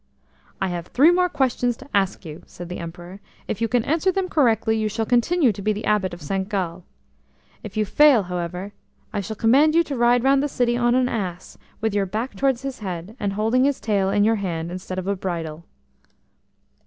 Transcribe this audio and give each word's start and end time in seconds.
"I 0.59 0.69
have 0.69 0.87
three 0.87 1.11
more 1.11 1.29
questions 1.29 1.77
to 1.77 1.87
ask 1.93 2.25
you," 2.25 2.41
said 2.47 2.69
the 2.69 2.79
Emperor. 2.79 3.19
"If 3.47 3.61
you 3.61 3.67
can 3.67 3.83
answer 3.83 4.11
them 4.11 4.29
correctly, 4.29 4.75
you 4.75 4.89
shall 4.89 5.05
continue 5.05 5.51
to 5.53 5.61
be 5.61 5.73
the 5.73 5.85
Abbot 5.85 6.11
of 6.11 6.23
St 6.23 6.49
Gall. 6.49 6.83
If 7.61 7.77
you 7.77 7.85
fail, 7.85 8.23
however, 8.23 8.73
I 9.13 9.21
shall 9.21 9.35
command 9.35 9.75
you 9.75 9.83
to 9.83 9.95
ride 9.95 10.23
round 10.23 10.41
the 10.41 10.47
city 10.47 10.75
on 10.75 10.95
an 10.95 11.07
ass, 11.07 11.55
with 11.81 11.93
your 11.93 12.07
back 12.07 12.35
towards 12.35 12.63
his 12.63 12.79
head, 12.79 13.15
and 13.19 13.33
holding 13.33 13.63
his 13.65 13.79
tail 13.79 14.09
in 14.09 14.23
your 14.23 14.37
hand 14.37 14.71
instead 14.71 14.97
of 14.97 15.05
a 15.05 15.15
bridle." 15.15 15.65